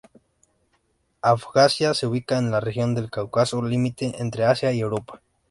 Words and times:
Abjasia 1.21 1.93
se 1.93 2.07
ubica 2.07 2.39
en 2.39 2.49
la 2.49 2.59
región 2.59 2.95
del 2.95 3.11
Cáucaso, 3.11 3.61
límite 3.61 4.15
entre 4.19 4.45
Asia 4.45 4.71
y 4.73 4.79
Europa. 4.79 5.21